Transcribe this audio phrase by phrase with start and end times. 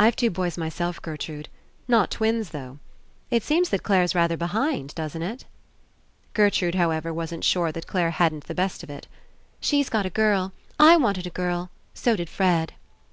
[0.00, 1.46] I've two boys myself, Gertrude.
[1.46, 1.52] 58 ENCOUNTER
[1.92, 2.78] Not twins, though.
[3.30, 5.44] It seems that Clare's rather behind, doesn't It?"
[6.34, 9.06] Gertrude, however, wasn't sure that Clare hadn't the best of It.
[9.60, 10.52] "She's got a girl.
[10.80, 11.70] I wanted a girl.
[11.94, 12.72] So did Fred."